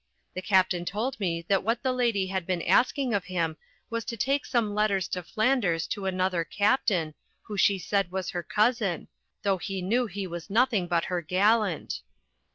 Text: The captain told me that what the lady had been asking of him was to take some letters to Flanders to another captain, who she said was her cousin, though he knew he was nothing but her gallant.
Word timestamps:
The 0.33 0.41
captain 0.41 0.83
told 0.83 1.19
me 1.19 1.43
that 1.47 1.61
what 1.63 1.83
the 1.83 1.91
lady 1.93 2.25
had 2.25 2.47
been 2.47 2.63
asking 2.63 3.13
of 3.13 3.25
him 3.25 3.55
was 3.91 4.03
to 4.05 4.17
take 4.17 4.47
some 4.47 4.73
letters 4.73 5.07
to 5.09 5.21
Flanders 5.21 5.85
to 5.89 6.07
another 6.07 6.43
captain, 6.43 7.13
who 7.43 7.55
she 7.55 7.77
said 7.77 8.11
was 8.11 8.31
her 8.31 8.41
cousin, 8.41 9.09
though 9.43 9.59
he 9.59 9.79
knew 9.79 10.07
he 10.07 10.25
was 10.25 10.49
nothing 10.49 10.87
but 10.87 11.05
her 11.05 11.21
gallant. 11.21 12.01